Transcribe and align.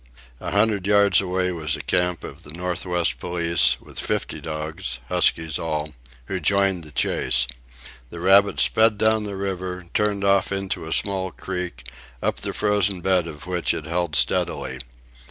A 0.39 0.49
hundred 0.49 0.87
yards 0.87 1.21
away 1.21 1.51
was 1.51 1.75
a 1.75 1.81
camp 1.83 2.23
of 2.23 2.41
the 2.41 2.49
Northwest 2.51 3.19
Police, 3.19 3.79
with 3.79 3.99
fifty 3.99 4.41
dogs, 4.41 4.97
huskies 5.09 5.59
all, 5.59 5.93
who 6.25 6.39
joined 6.39 6.83
the 6.83 6.91
chase. 6.91 7.45
The 8.09 8.19
rabbit 8.19 8.59
sped 8.59 8.97
down 8.97 9.25
the 9.25 9.37
river, 9.37 9.85
turned 9.93 10.23
off 10.23 10.51
into 10.51 10.87
a 10.87 10.91
small 10.91 11.29
creek, 11.29 11.87
up 12.19 12.37
the 12.37 12.51
frozen 12.51 13.01
bed 13.01 13.27
of 13.27 13.45
which 13.45 13.75
it 13.75 13.85
held 13.85 14.15
steadily. 14.15 14.79